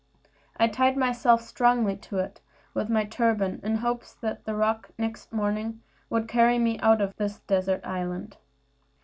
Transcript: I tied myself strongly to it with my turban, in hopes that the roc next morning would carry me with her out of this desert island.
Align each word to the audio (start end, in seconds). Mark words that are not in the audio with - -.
I 0.57 0.67
tied 0.67 0.97
myself 0.97 1.43
strongly 1.43 1.95
to 1.95 2.17
it 2.17 2.41
with 2.73 2.89
my 2.89 3.05
turban, 3.05 3.59
in 3.61 3.75
hopes 3.75 4.15
that 4.15 4.45
the 4.45 4.55
roc 4.55 4.89
next 4.97 5.31
morning 5.31 5.83
would 6.09 6.27
carry 6.27 6.57
me 6.57 6.71
with 6.71 6.79
her 6.81 6.85
out 6.87 7.01
of 7.01 7.15
this 7.17 7.37
desert 7.41 7.85
island. 7.85 8.37